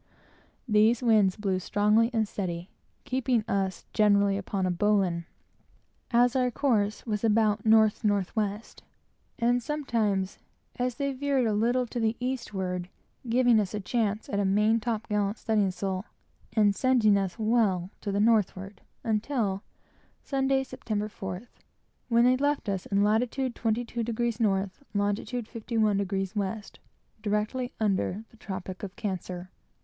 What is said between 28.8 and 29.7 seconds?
of Cancer.